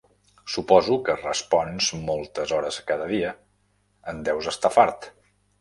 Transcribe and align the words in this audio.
Suposo 0.53 0.95
que 1.09 1.15
respons 1.19 1.91
moltes 2.09 2.55
hores 2.57 2.81
cada 2.89 3.11
dia, 3.15 3.37
en 4.15 4.25
deus 4.31 4.53
estar 4.55 4.77
fart. 4.81 5.11